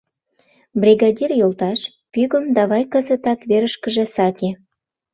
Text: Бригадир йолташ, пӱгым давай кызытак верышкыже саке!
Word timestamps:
Бригадир 0.81 1.31
йолташ, 1.39 1.79
пӱгым 2.13 2.45
давай 2.57 2.83
кызытак 2.93 3.39
верышкыже 3.49 4.05
саке! 4.15 4.49